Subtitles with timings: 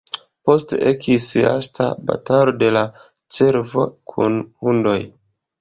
[0.49, 2.83] Poste ekis lasta batalo de la
[3.39, 4.99] cervo kun hundoj.